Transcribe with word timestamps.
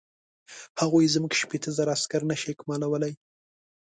هغوی 0.81 1.11
زموږ 1.15 1.31
شپېته 1.41 1.69
زره 1.77 1.91
عسکر 1.97 2.21
نه 2.31 2.35
شي 2.39 2.47
اکمالولای. 2.51 3.13